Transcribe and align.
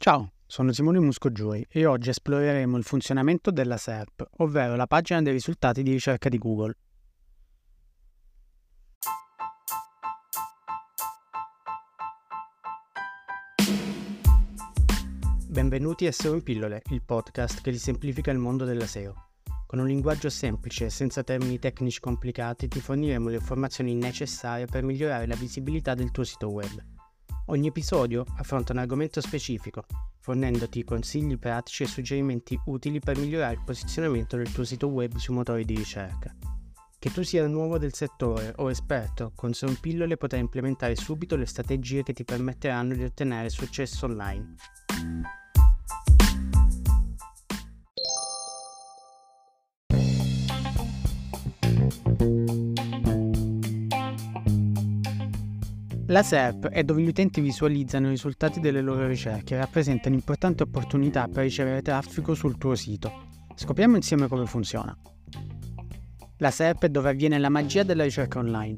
Ciao, 0.00 0.30
sono 0.46 0.70
Simone 0.72 1.00
Muscogiuri 1.00 1.66
e 1.68 1.84
oggi 1.84 2.10
esploreremo 2.10 2.76
il 2.76 2.84
funzionamento 2.84 3.50
della 3.50 3.76
SERP, 3.76 4.24
ovvero 4.36 4.76
la 4.76 4.86
pagina 4.86 5.20
dei 5.20 5.32
risultati 5.32 5.82
di 5.82 5.90
ricerca 5.90 6.28
di 6.28 6.38
Google. 6.38 6.76
Benvenuti 15.48 16.06
a 16.06 16.12
SEO 16.12 16.34
in 16.34 16.44
pillole, 16.44 16.80
il 16.90 17.02
podcast 17.02 17.60
che 17.60 17.72
ti 17.72 17.78
semplifica 17.78 18.30
il 18.30 18.38
mondo 18.38 18.64
della 18.64 18.86
SEO. 18.86 19.30
Con 19.66 19.80
un 19.80 19.86
linguaggio 19.88 20.30
semplice 20.30 20.84
e 20.84 20.90
senza 20.90 21.24
termini 21.24 21.58
tecnici 21.58 21.98
complicati 21.98 22.68
ti 22.68 22.80
forniremo 22.80 23.30
le 23.30 23.38
informazioni 23.38 23.96
necessarie 23.96 24.66
per 24.66 24.84
migliorare 24.84 25.26
la 25.26 25.34
visibilità 25.34 25.94
del 25.94 26.12
tuo 26.12 26.22
sito 26.22 26.50
web. 26.50 26.97
Ogni 27.50 27.68
episodio 27.68 28.26
affronta 28.36 28.72
un 28.72 28.78
argomento 28.78 29.22
specifico, 29.22 29.84
fornendoti 30.20 30.84
consigli 30.84 31.38
pratici 31.38 31.82
e 31.82 31.86
suggerimenti 31.86 32.60
utili 32.66 32.98
per 32.98 33.16
migliorare 33.16 33.54
il 33.54 33.62
posizionamento 33.64 34.36
del 34.36 34.52
tuo 34.52 34.64
sito 34.64 34.88
web 34.88 35.16
sui 35.16 35.34
motori 35.34 35.64
di 35.64 35.74
ricerca. 35.74 36.34
Che 36.98 37.10
tu 37.10 37.22
sia 37.22 37.46
nuovo 37.46 37.78
del 37.78 37.94
settore 37.94 38.52
o 38.56 38.68
esperto, 38.68 39.32
con 39.34 39.54
Sound 39.54 39.80
Pillole 39.80 40.18
potrai 40.18 40.40
implementare 40.40 40.94
subito 40.94 41.36
le 41.36 41.46
strategie 41.46 42.02
che 42.02 42.12
ti 42.12 42.24
permetteranno 42.24 42.92
di 42.94 43.04
ottenere 43.04 43.48
successo 43.48 44.04
online. 44.04 44.54
La 56.10 56.22
SERP 56.22 56.68
è 56.68 56.84
dove 56.84 57.02
gli 57.02 57.08
utenti 57.08 57.42
visualizzano 57.42 58.06
i 58.06 58.10
risultati 58.10 58.60
delle 58.60 58.80
loro 58.80 59.06
ricerche 59.06 59.54
e 59.54 59.58
rappresenta 59.58 60.08
un'importante 60.08 60.62
opportunità 60.62 61.28
per 61.28 61.42
ricevere 61.42 61.82
traffico 61.82 62.34
sul 62.34 62.56
tuo 62.56 62.74
sito. 62.74 63.26
Scopriamo 63.54 63.96
insieme 63.96 64.26
come 64.26 64.46
funziona. 64.46 64.96
La 66.38 66.50
SERP 66.50 66.86
è 66.86 66.88
dove 66.88 67.10
avviene 67.10 67.38
la 67.38 67.50
magia 67.50 67.82
della 67.82 68.04
ricerca 68.04 68.38
online. 68.38 68.72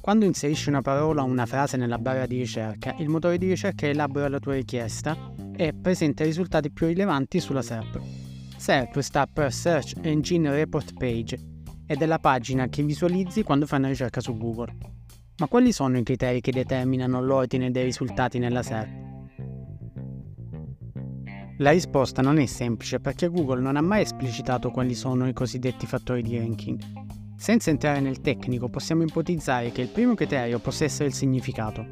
Quando 0.00 0.24
inserisci 0.26 0.68
una 0.68 0.80
parola 0.80 1.22
o 1.22 1.24
una 1.24 1.44
frase 1.44 1.76
nella 1.76 1.98
barra 1.98 2.26
di 2.26 2.38
ricerca, 2.38 2.94
il 2.98 3.08
motore 3.08 3.36
di 3.36 3.48
ricerca 3.48 3.88
elabora 3.88 4.28
la 4.28 4.38
tua 4.38 4.54
richiesta 4.54 5.16
e 5.56 5.72
presenta 5.72 6.22
i 6.22 6.26
risultati 6.26 6.70
più 6.70 6.86
rilevanti 6.86 7.40
sulla 7.40 7.62
SERP. 7.62 8.00
SERP 8.56 9.00
sta 9.00 9.26
per 9.26 9.52
Search 9.52 9.94
Engine 10.02 10.48
Report 10.52 10.92
Page 10.96 11.36
ed 11.84 12.00
è 12.00 12.06
la 12.06 12.20
pagina 12.20 12.68
che 12.68 12.84
visualizzi 12.84 13.42
quando 13.42 13.66
fai 13.66 13.80
una 13.80 13.88
ricerca 13.88 14.20
su 14.20 14.36
Google. 14.36 14.99
Ma 15.40 15.46
quali 15.46 15.72
sono 15.72 15.96
i 15.96 16.02
criteri 16.02 16.42
che 16.42 16.52
determinano 16.52 17.22
l'ordine 17.22 17.70
dei 17.70 17.84
risultati 17.84 18.38
nella 18.38 18.62
SERP? 18.62 19.08
La 21.56 21.70
risposta 21.70 22.20
non 22.20 22.38
è 22.38 22.44
semplice 22.44 23.00
perché 23.00 23.28
Google 23.28 23.62
non 23.62 23.76
ha 23.76 23.80
mai 23.80 24.02
esplicitato 24.02 24.70
quali 24.70 24.94
sono 24.94 25.26
i 25.26 25.32
cosiddetti 25.32 25.86
fattori 25.86 26.20
di 26.22 26.36
ranking. 26.36 26.78
Senza 27.38 27.70
entrare 27.70 28.00
nel 28.00 28.20
tecnico 28.20 28.68
possiamo 28.68 29.02
ipotizzare 29.02 29.72
che 29.72 29.80
il 29.80 29.88
primo 29.88 30.12
criterio 30.12 30.58
possa 30.58 30.84
essere 30.84 31.08
il 31.08 31.14
significato. 31.14 31.86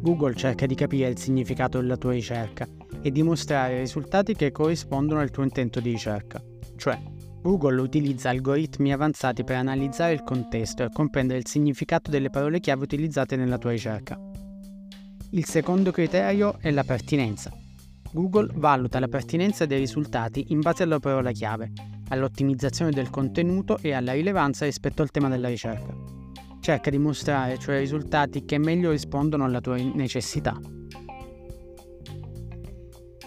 Google 0.00 0.36
cerca 0.36 0.66
di 0.66 0.76
capire 0.76 1.08
il 1.08 1.18
significato 1.18 1.80
della 1.80 1.96
tua 1.96 2.12
ricerca 2.12 2.68
e 3.02 3.10
dimostrare 3.10 3.80
risultati 3.80 4.36
che 4.36 4.52
corrispondono 4.52 5.18
al 5.18 5.30
tuo 5.30 5.42
intento 5.42 5.80
di 5.80 5.90
ricerca, 5.90 6.40
cioè 6.76 6.96
Google 7.44 7.82
utilizza 7.82 8.30
algoritmi 8.30 8.90
avanzati 8.90 9.44
per 9.44 9.56
analizzare 9.56 10.14
il 10.14 10.22
contesto 10.22 10.82
e 10.82 10.88
comprendere 10.90 11.40
il 11.40 11.46
significato 11.46 12.10
delle 12.10 12.30
parole 12.30 12.58
chiave 12.58 12.84
utilizzate 12.84 13.36
nella 13.36 13.58
tua 13.58 13.72
ricerca. 13.72 14.18
Il 15.32 15.44
secondo 15.44 15.90
criterio 15.90 16.56
è 16.58 16.70
la 16.70 16.84
pertinenza. 16.84 17.52
Google 18.12 18.48
valuta 18.54 18.98
la 18.98 19.08
pertinenza 19.08 19.66
dei 19.66 19.78
risultati 19.78 20.46
in 20.52 20.60
base 20.60 20.84
alla 20.84 20.98
parola 20.98 21.32
chiave, 21.32 21.72
all'ottimizzazione 22.08 22.92
del 22.92 23.10
contenuto 23.10 23.76
e 23.82 23.92
alla 23.92 24.14
rilevanza 24.14 24.64
rispetto 24.64 25.02
al 25.02 25.10
tema 25.10 25.28
della 25.28 25.48
ricerca. 25.48 25.94
Cerca 26.60 26.88
di 26.88 26.98
mostrare 26.98 27.58
cioè 27.58 27.78
risultati 27.78 28.46
che 28.46 28.56
meglio 28.56 28.90
rispondono 28.90 29.44
alla 29.44 29.60
tua 29.60 29.76
necessità. 29.76 30.58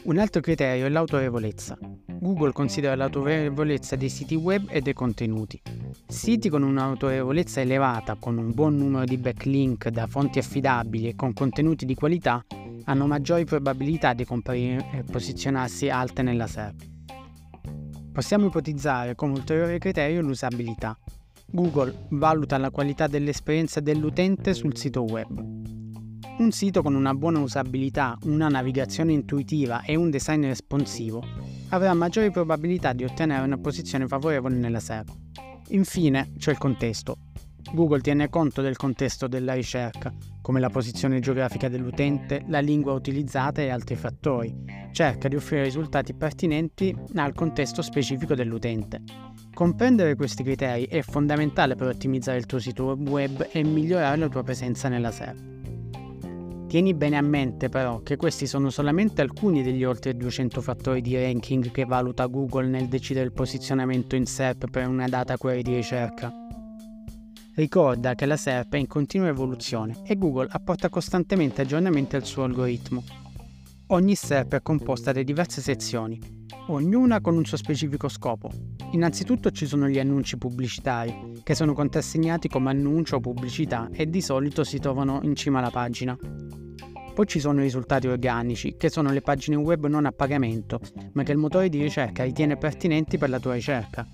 Un 0.08 0.20
altro 0.20 0.40
criterio 0.40 0.86
è 0.86 0.90
l'autorevolezza. 0.90 1.78
Google 2.22 2.54
considera 2.54 2.96
l'autorevolezza 2.96 3.98
dei 3.98 4.08
siti 4.08 4.36
web 4.36 4.68
e 4.70 4.80
dei 4.80 4.94
contenuti. 4.94 5.62
Siti 6.08 6.48
con 6.48 6.64
un'autorevolezza 6.64 7.60
elevata, 7.60 8.16
con 8.18 8.38
un 8.38 8.54
buon 8.54 8.78
numero 8.78 9.04
di 9.04 9.18
backlink 9.18 9.90
da 9.90 10.08
fonti 10.08 10.40
affidabili 10.40 11.10
e 11.10 11.16
con 11.16 11.34
contenuti 11.34 11.86
di 11.86 11.94
qualità, 11.94 12.42
hanno 12.86 13.06
maggiori 13.06 13.44
probabilità 13.44 14.14
di 14.14 14.24
comparire 14.24 14.86
e 14.94 15.04
posizionarsi 15.04 15.90
alte 15.90 16.22
nella 16.22 16.48
SERP. 16.48 16.86
Possiamo 18.14 18.46
ipotizzare 18.46 19.14
come 19.14 19.34
ulteriore 19.34 19.78
criterio 19.78 20.22
l'usabilità. 20.22 20.98
Google 21.48 22.06
valuta 22.12 22.58
la 22.58 22.72
qualità 22.72 23.08
dell'esperienza 23.08 23.82
dell'utente 23.82 24.54
sul 24.54 24.78
sito 24.78 25.02
web. 25.02 25.77
Un 26.40 26.52
sito 26.52 26.84
con 26.84 26.94
una 26.94 27.16
buona 27.16 27.40
usabilità, 27.40 28.16
una 28.26 28.48
navigazione 28.48 29.12
intuitiva 29.12 29.82
e 29.82 29.96
un 29.96 30.12
design 30.12 30.44
responsivo 30.44 31.24
avrà 31.70 31.96
maggiori 31.96 32.30
probabilità 32.30 32.94
di 32.94 33.04
ottenere 33.04 33.44
una 33.44 33.58
posizione 33.58 34.06
favorevole 34.08 34.56
nella 34.56 34.80
SERP. 34.80 35.10
Infine 35.70 36.34
c'è 36.38 36.52
il 36.52 36.60
contesto. 36.60 37.18
Google 37.74 38.02
tiene 38.02 38.30
conto 38.30 38.62
del 38.62 38.78
contesto 38.78 39.28
della 39.28 39.56
ricerca, 39.56 40.14
come 40.40 40.60
la 40.60 40.70
posizione 40.70 41.20
geografica 41.20 41.70
dell'utente, 41.70 42.44
la 42.48 42.60
lingua 42.60 42.94
utilizzata 42.94 43.62
e 43.64 43.70
altri 43.70 43.96
fattori. 43.96 44.56
Cerca 44.92 45.28
di 45.28 45.36
offrire 45.36 45.64
risultati 45.64 46.14
pertinenti 46.14 46.96
al 47.16 47.34
contesto 47.34 47.82
specifico 47.82 48.36
dell'utente. 48.36 49.02
Comprendere 49.56 50.16
questi 50.16 50.44
criteri 50.44 50.86
è 50.86 51.02
fondamentale 51.02 51.76
per 51.76 51.88
ottimizzare 51.88 52.38
il 52.38 52.46
tuo 52.46 52.60
sito 52.60 52.96
web 52.96 53.50
e 53.52 53.64
migliorare 53.64 54.18
la 54.18 54.30
tua 54.30 54.44
presenza 54.44 54.88
nella 54.88 55.12
SERP. 55.12 55.57
Tieni 56.68 56.94
bene 56.94 57.16
a 57.16 57.22
mente 57.22 57.70
però 57.70 58.02
che 58.02 58.18
questi 58.18 58.46
sono 58.46 58.70
solamente 58.70 59.22
alcuni 59.22 59.64
degli 59.64 59.86
oltre 59.86 60.18
200 60.18 60.60
fattori 60.60 61.00
di 61.00 61.16
ranking 61.16 61.72
che 61.72 61.86
valuta 61.86 62.26
Google 62.26 62.68
nel 62.68 62.90
decidere 62.90 63.26
il 63.26 63.32
posizionamento 63.32 64.18
in 64.18 64.26
SERP 64.26 64.70
per 64.70 64.86
una 64.86 65.08
data 65.08 65.38
query 65.38 65.62
di 65.62 65.76
ricerca. 65.76 66.30
Ricorda 67.56 68.16
che 68.16 68.26
la 68.26 68.36
SERP 68.36 68.74
è 68.74 68.78
in 68.78 68.88
continua 68.88 69.30
evoluzione 69.30 70.02
e 70.06 70.18
Google 70.18 70.50
apporta 70.52 70.90
costantemente 70.90 71.62
aggiornamenti 71.62 72.18
al 72.18 72.26
suo 72.26 72.44
algoritmo. 72.44 73.02
Ogni 73.88 74.16
SERP 74.16 74.56
è 74.56 74.62
composta 74.62 75.14
da 75.14 75.24
diverse 75.24 75.62
sezioni, 75.62 76.20
ognuna 76.68 77.22
con 77.22 77.38
un 77.38 77.46
suo 77.46 77.56
specifico 77.56 78.10
scopo. 78.10 78.52
Innanzitutto 78.92 79.52
ci 79.52 79.66
sono 79.66 79.88
gli 79.88 80.00
annunci 80.00 80.38
pubblicitari, 80.38 81.40
che 81.44 81.56
sono 81.56 81.74
contrassegnati 81.74 82.50
come 82.50 82.72
annuncio 82.72 83.16
o 83.16 83.20
pubblicità 83.22 83.88
e 83.94 84.10
di 84.10 84.20
solito 84.20 84.66
si 84.66 84.80
trovano 84.80 85.22
in 85.24 85.34
cima 85.34 85.60
alla 85.60 85.72
pagina. 85.72 86.18
Poi 87.18 87.26
ci 87.26 87.40
sono 87.40 87.62
i 87.62 87.64
risultati 87.64 88.06
organici, 88.06 88.76
che 88.78 88.92
sono 88.92 89.10
le 89.10 89.22
pagine 89.22 89.56
web 89.56 89.88
non 89.88 90.06
a 90.06 90.12
pagamento, 90.12 90.80
ma 91.14 91.24
che 91.24 91.32
il 91.32 91.40
motore 91.40 91.68
di 91.68 91.82
ricerca 91.82 92.24
ritiene 92.24 92.58
pertinenti 92.58 93.18
per 93.18 93.30
la 93.30 93.40
tua 93.40 93.56
ricerca. 93.56 94.06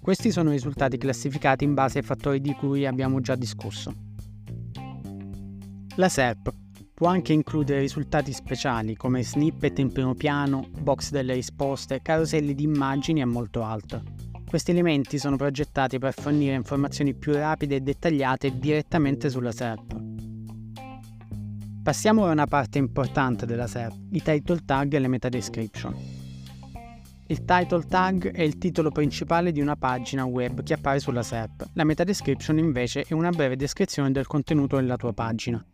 Questi 0.00 0.30
sono 0.30 0.48
i 0.48 0.52
risultati 0.52 0.96
classificati 0.96 1.64
in 1.64 1.74
base 1.74 1.98
ai 1.98 2.04
fattori 2.04 2.40
di 2.40 2.54
cui 2.54 2.86
abbiamo 2.86 3.20
già 3.20 3.34
discusso. 3.34 3.92
La 5.96 6.08
SERP 6.08 6.50
può 6.94 7.08
anche 7.08 7.34
includere 7.34 7.80
risultati 7.80 8.32
speciali 8.32 8.96
come 8.96 9.22
snippet 9.22 9.78
in 9.78 9.92
primo 9.92 10.14
piano, 10.14 10.66
box 10.80 11.10
delle 11.10 11.34
risposte, 11.34 12.00
caroselli 12.00 12.54
di 12.54 12.62
immagini 12.62 13.20
e 13.20 13.26
molto 13.26 13.64
altro. 13.64 14.00
Questi 14.48 14.70
elementi 14.70 15.18
sono 15.18 15.36
progettati 15.36 15.98
per 15.98 16.14
fornire 16.14 16.54
informazioni 16.54 17.12
più 17.12 17.34
rapide 17.34 17.76
e 17.76 17.80
dettagliate 17.80 18.58
direttamente 18.58 19.28
sulla 19.28 19.52
SERP. 19.52 20.05
Passiamo 21.86 22.26
a 22.26 22.32
una 22.32 22.48
parte 22.48 22.78
importante 22.78 23.46
della 23.46 23.68
SERP, 23.68 23.94
i 24.10 24.20
title 24.20 24.64
tag 24.64 24.92
e 24.92 24.98
le 24.98 25.06
meta 25.06 25.28
description. 25.28 25.94
Il 27.28 27.44
title 27.44 27.84
tag 27.86 28.32
è 28.32 28.42
il 28.42 28.58
titolo 28.58 28.90
principale 28.90 29.52
di 29.52 29.60
una 29.60 29.76
pagina 29.76 30.24
web 30.24 30.64
che 30.64 30.72
appare 30.72 30.98
sulla 30.98 31.22
SERP. 31.22 31.64
La 31.74 31.84
meta 31.84 32.02
description 32.02 32.58
invece 32.58 33.04
è 33.06 33.14
una 33.14 33.30
breve 33.30 33.54
descrizione 33.54 34.10
del 34.10 34.26
contenuto 34.26 34.74
della 34.74 34.96
tua 34.96 35.12
pagina. 35.12 35.64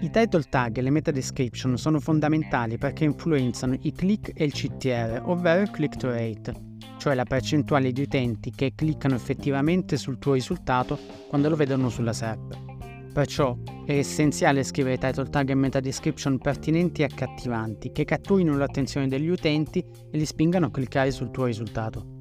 I 0.00 0.10
title 0.10 0.42
tag 0.42 0.76
e 0.76 0.82
le 0.82 0.90
meta 0.90 1.12
description 1.12 1.78
sono 1.78 2.00
fondamentali 2.00 2.76
perché 2.76 3.04
influenzano 3.04 3.76
i 3.82 3.92
click 3.92 4.32
e 4.34 4.42
il 4.42 4.52
CTR, 4.52 5.22
ovvero 5.26 5.62
il 5.62 5.70
click 5.70 5.94
to 5.98 6.10
rate, 6.10 6.52
cioè 6.98 7.14
la 7.14 7.22
percentuale 7.22 7.92
di 7.92 8.02
utenti 8.02 8.50
che 8.50 8.72
cliccano 8.74 9.14
effettivamente 9.14 9.98
sul 9.98 10.18
tuo 10.18 10.32
risultato 10.32 10.98
quando 11.28 11.48
lo 11.48 11.54
vedono 11.54 11.90
sulla 11.90 12.12
SERP. 12.12 12.65
Perciò 13.16 13.56
è 13.86 13.96
essenziale 13.96 14.62
scrivere 14.62 14.98
title 14.98 15.30
tag 15.30 15.48
e 15.48 15.54
meta 15.54 15.80
description 15.80 16.36
pertinenti 16.36 17.00
e 17.00 17.04
accattivanti, 17.06 17.90
che 17.90 18.04
catturino 18.04 18.54
l'attenzione 18.58 19.08
degli 19.08 19.28
utenti 19.28 19.78
e 19.78 20.18
li 20.18 20.26
spingano 20.26 20.66
a 20.66 20.70
cliccare 20.70 21.10
sul 21.10 21.30
tuo 21.30 21.46
risultato. 21.46 22.18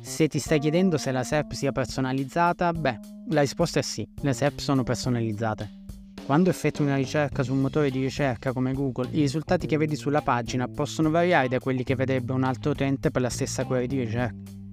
Se 0.00 0.26
ti 0.26 0.38
stai 0.38 0.60
chiedendo 0.60 0.96
se 0.96 1.12
la 1.12 1.22
SERP 1.22 1.52
sia 1.52 1.72
personalizzata, 1.72 2.72
beh, 2.72 3.00
la 3.32 3.42
risposta 3.42 3.80
è 3.80 3.82
sì, 3.82 4.08
le 4.22 4.32
SERP 4.32 4.60
sono 4.60 4.82
personalizzate. 4.82 5.82
Quando 6.24 6.48
effettui 6.48 6.86
una 6.86 6.96
ricerca 6.96 7.42
su 7.42 7.52
un 7.52 7.60
motore 7.60 7.90
di 7.90 8.00
ricerca 8.00 8.54
come 8.54 8.72
Google, 8.72 9.10
i 9.10 9.20
risultati 9.20 9.66
che 9.66 9.76
vedi 9.76 9.94
sulla 9.94 10.22
pagina 10.22 10.66
possono 10.68 11.10
variare 11.10 11.48
da 11.48 11.58
quelli 11.58 11.84
che 11.84 11.96
vedrebbe 11.96 12.32
un 12.32 12.44
altro 12.44 12.70
utente 12.70 13.10
per 13.10 13.20
la 13.20 13.28
stessa 13.28 13.66
query 13.66 13.86
di 13.86 14.00
ricerca. 14.00 14.63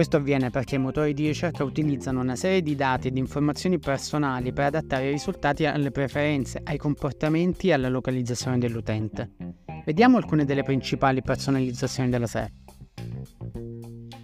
Questo 0.00 0.16
avviene 0.16 0.48
perché 0.48 0.76
i 0.76 0.78
motori 0.78 1.12
di 1.12 1.26
ricerca 1.26 1.62
utilizzano 1.62 2.22
una 2.22 2.34
serie 2.34 2.62
di 2.62 2.74
dati 2.74 3.08
e 3.08 3.10
di 3.10 3.18
informazioni 3.18 3.78
personali 3.78 4.50
per 4.50 4.64
adattare 4.64 5.08
i 5.08 5.10
risultati 5.10 5.66
alle 5.66 5.90
preferenze, 5.90 6.58
ai 6.64 6.78
comportamenti 6.78 7.68
e 7.68 7.74
alla 7.74 7.90
localizzazione 7.90 8.56
dell'utente. 8.56 9.32
Vediamo 9.84 10.16
alcune 10.16 10.46
delle 10.46 10.62
principali 10.62 11.20
personalizzazioni 11.20 12.08
della 12.08 12.26
SERP. 12.26 12.52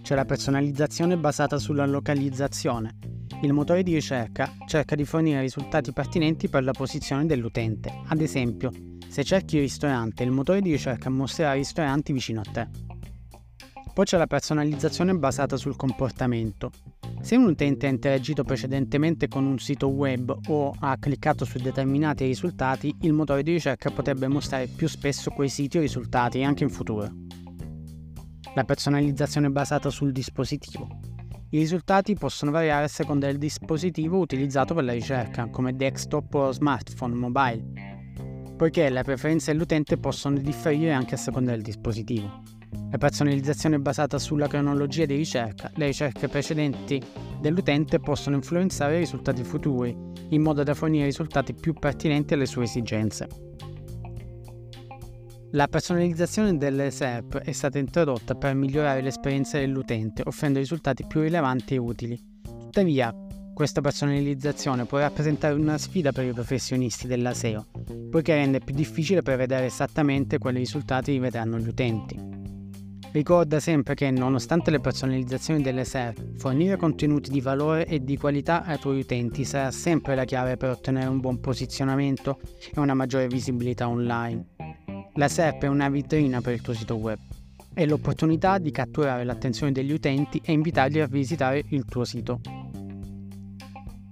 C'è 0.01 0.15
la 0.15 0.25
personalizzazione 0.25 1.15
basata 1.15 1.59
sulla 1.59 1.85
localizzazione. 1.85 2.97
Il 3.43 3.53
motore 3.53 3.83
di 3.83 3.93
ricerca 3.93 4.51
cerca 4.65 4.95
di 4.95 5.05
fornire 5.05 5.41
risultati 5.41 5.93
pertinenti 5.93 6.49
per 6.49 6.63
la 6.63 6.71
posizione 6.71 7.27
dell'utente. 7.27 8.01
Ad 8.07 8.21
esempio, 8.21 8.71
se 9.07 9.23
cerchi 9.23 9.59
ristorante, 9.59 10.23
il 10.23 10.31
motore 10.31 10.59
di 10.59 10.71
ricerca 10.71 11.11
mostrerà 11.11 11.53
ristoranti 11.53 12.13
vicino 12.13 12.41
a 12.41 12.49
te. 12.51 12.86
Poi 13.97 14.05
c'è 14.05 14.17
la 14.19 14.27
personalizzazione 14.27 15.15
basata 15.15 15.57
sul 15.57 15.75
comportamento. 15.75 16.69
Se 17.19 17.35
un 17.35 17.45
utente 17.45 17.87
ha 17.87 17.89
interagito 17.89 18.43
precedentemente 18.43 19.27
con 19.27 19.43
un 19.43 19.57
sito 19.57 19.87
web 19.87 20.37
o 20.49 20.71
ha 20.81 20.95
cliccato 20.99 21.45
su 21.45 21.57
determinati 21.57 22.23
risultati, 22.23 22.95
il 23.01 23.13
motore 23.13 23.41
di 23.41 23.53
ricerca 23.53 23.89
potrebbe 23.89 24.27
mostrare 24.27 24.67
più 24.67 24.87
spesso 24.87 25.31
quei 25.31 25.49
siti 25.49 25.79
o 25.79 25.81
risultati 25.81 26.43
anche 26.43 26.63
in 26.63 26.69
futuro. 26.69 27.11
La 28.53 28.65
personalizzazione 28.65 29.49
basata 29.49 29.89
sul 29.89 30.11
dispositivo. 30.11 30.87
I 31.49 31.57
risultati 31.57 32.13
possono 32.13 32.51
variare 32.51 32.83
a 32.83 32.89
seconda 32.89 33.25
del 33.25 33.39
dispositivo 33.39 34.19
utilizzato 34.19 34.75
per 34.75 34.83
la 34.83 34.93
ricerca, 34.93 35.49
come 35.49 35.75
desktop 35.75 36.31
o 36.35 36.51
smartphone 36.51 37.15
mobile, 37.15 37.63
poiché 38.57 38.91
le 38.91 39.01
preferenze 39.01 39.53
dell'utente 39.53 39.97
possono 39.97 40.37
differire 40.37 40.91
anche 40.91 41.15
a 41.15 41.17
seconda 41.17 41.49
del 41.49 41.63
dispositivo. 41.63 42.56
La 42.89 42.97
personalizzazione 42.97 43.79
basata 43.79 44.17
sulla 44.17 44.47
cronologia 44.47 45.05
di 45.05 45.15
ricerca. 45.15 45.71
Le 45.75 45.87
ricerche 45.87 46.27
precedenti 46.27 47.01
dell'utente 47.39 47.99
possono 47.99 48.35
influenzare 48.35 48.95
i 48.95 48.99
risultati 48.99 49.43
futuri, 49.43 49.95
in 50.29 50.41
modo 50.41 50.63
da 50.63 50.73
fornire 50.73 51.05
risultati 51.05 51.53
più 51.53 51.73
pertinenti 51.73 52.33
alle 52.33 52.45
sue 52.45 52.63
esigenze. 52.63 53.27
La 55.51 55.67
personalizzazione 55.67 56.57
delle 56.57 56.91
SERP 56.91 57.37
è 57.37 57.51
stata 57.53 57.77
introdotta 57.77 58.35
per 58.35 58.53
migliorare 58.53 59.01
l'esperienza 59.01 59.57
dell'utente, 59.57 60.21
offrendo 60.25 60.59
risultati 60.59 61.05
più 61.07 61.21
rilevanti 61.21 61.75
e 61.75 61.77
utili. 61.77 62.21
Tuttavia, 62.41 63.13
questa 63.53 63.81
personalizzazione 63.81 64.85
può 64.85 64.99
rappresentare 64.99 65.55
una 65.55 65.77
sfida 65.77 66.11
per 66.11 66.25
i 66.25 66.33
professionisti 66.33 67.07
della 67.07 67.33
SEO, 67.33 67.65
poiché 68.11 68.35
rende 68.35 68.59
più 68.59 68.75
difficile 68.75 69.21
prevedere 69.21 69.65
esattamente 69.65 70.37
quali 70.37 70.59
risultati 70.59 71.17
vedranno 71.17 71.57
gli 71.57 71.67
utenti. 71.67 72.36
Ricorda 73.11 73.59
sempre 73.59 73.95
che, 73.95 74.11
nonostante 74.11 74.69
le 74.69 74.79
personalizzazioni 74.79 75.61
delle 75.61 75.85
SERP, 75.85 76.37
fornire 76.37 76.75
contenuti 76.75 77.31
di 77.31 77.41
valore 77.41 77.85
e 77.85 78.03
di 78.03 78.17
qualità 78.17 78.63
ai 78.63 78.77
tuoi 78.77 78.99
utenti 78.99 79.45
sarà 79.45 79.71
sempre 79.71 80.13
la 80.13 80.25
chiave 80.25 80.57
per 80.57 80.71
ottenere 80.71 81.07
un 81.07 81.19
buon 81.19 81.39
posizionamento 81.39 82.39
e 82.73 82.79
una 82.79 82.93
maggiore 82.93 83.27
visibilità 83.27 83.87
online. 83.87 84.45
La 85.13 85.27
SERP 85.27 85.63
è 85.63 85.67
una 85.67 85.89
vetrina 85.89 86.41
per 86.41 86.53
il 86.53 86.61
tuo 86.61 86.73
sito 86.73 86.95
web. 86.95 87.17
È 87.73 87.85
l'opportunità 87.85 88.57
di 88.57 88.71
catturare 88.71 89.23
l'attenzione 89.23 89.71
degli 89.71 89.91
utenti 89.91 90.41
e 90.43 90.51
invitarli 90.51 90.99
a 90.99 91.07
visitare 91.07 91.63
il 91.69 91.85
tuo 91.85 92.03
sito. 92.03 92.41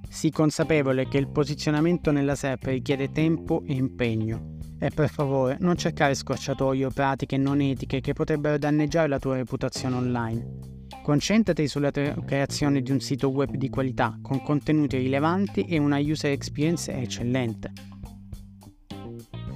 Sii 0.09 0.31
consapevole 0.31 1.07
che 1.07 1.17
il 1.17 1.27
posizionamento 1.27 2.11
nella 2.11 2.35
SERP 2.35 2.65
richiede 2.67 3.11
tempo 3.11 3.61
e 3.67 3.73
impegno 3.73 4.53
e 4.79 4.89
per 4.89 5.09
favore 5.09 5.57
non 5.59 5.77
cercare 5.77 6.15
scorciatoie 6.15 6.85
o 6.85 6.89
pratiche 6.89 7.37
non 7.37 7.61
etiche 7.61 8.01
che 8.01 8.13
potrebbero 8.13 8.57
danneggiare 8.57 9.07
la 9.07 9.19
tua 9.19 9.35
reputazione 9.35 9.95
online. 9.95 10.73
Concentrati 11.01 11.67
sulla 11.67 11.91
creazione 11.91 12.81
di 12.81 12.91
un 12.91 12.99
sito 12.99 13.29
web 13.29 13.55
di 13.55 13.69
qualità, 13.69 14.17
con 14.21 14.41
contenuti 14.41 14.97
rilevanti 14.97 15.65
e 15.65 15.77
una 15.77 15.99
user 15.99 16.31
experience 16.31 16.91
eccellente. 16.91 17.71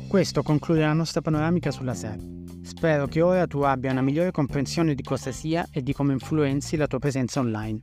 Questo 0.07 0.41
conclude 0.41 0.81
la 0.81 0.93
nostra 0.93 1.21
panoramica 1.21 1.71
sulla 1.71 1.93
SERP. 1.93 2.63
Spero 2.63 3.07
che 3.07 3.21
ora 3.21 3.47
tu 3.47 3.61
abbia 3.61 3.91
una 3.91 4.01
migliore 4.01 4.31
comprensione 4.31 4.93
di 4.93 5.03
cosa 5.03 5.31
sia 5.31 5.67
e 5.71 5.81
di 5.81 5.93
come 5.93 6.13
influenzi 6.13 6.77
la 6.77 6.87
tua 6.87 6.99
presenza 6.99 7.39
online. 7.39 7.81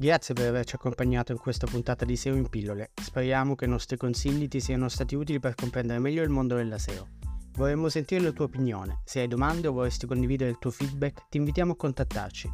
Grazie 0.00 0.32
per 0.32 0.46
averci 0.46 0.76
accompagnato 0.76 1.32
in 1.32 1.38
questa 1.38 1.66
puntata 1.66 2.04
di 2.04 2.14
SEO 2.14 2.36
in 2.36 2.48
pillole. 2.48 2.92
Speriamo 2.94 3.56
che 3.56 3.64
i 3.64 3.68
nostri 3.68 3.96
consigli 3.96 4.46
ti 4.46 4.60
siano 4.60 4.88
stati 4.88 5.16
utili 5.16 5.40
per 5.40 5.56
comprendere 5.56 5.98
meglio 5.98 6.22
il 6.22 6.28
mondo 6.28 6.54
della 6.54 6.78
SEO. 6.78 7.08
Vorremmo 7.56 7.88
sentire 7.88 8.22
la 8.22 8.30
tua 8.30 8.44
opinione. 8.44 9.00
Se 9.04 9.18
hai 9.18 9.26
domande 9.26 9.66
o 9.66 9.72
vorresti 9.72 10.06
condividere 10.06 10.50
il 10.50 10.58
tuo 10.60 10.70
feedback, 10.70 11.26
ti 11.28 11.38
invitiamo 11.38 11.72
a 11.72 11.76
contattarci. 11.76 12.48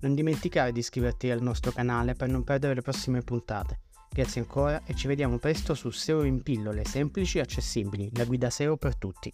Non 0.00 0.16
dimenticare 0.16 0.72
di 0.72 0.80
iscriverti 0.80 1.30
al 1.30 1.42
nostro 1.42 1.70
canale 1.70 2.14
per 2.14 2.28
non 2.28 2.42
perdere 2.42 2.74
le 2.74 2.82
prossime 2.82 3.22
puntate. 3.22 3.82
Grazie 4.10 4.40
ancora 4.40 4.82
e 4.84 4.92
ci 4.96 5.06
vediamo 5.06 5.38
presto 5.38 5.74
su 5.74 5.90
SEO 5.90 6.24
in 6.24 6.42
pillole 6.42 6.84
semplici 6.84 7.38
e 7.38 7.42
accessibili, 7.42 8.10
la 8.14 8.24
guida 8.24 8.50
SEO 8.50 8.76
per 8.76 8.96
tutti. 8.96 9.30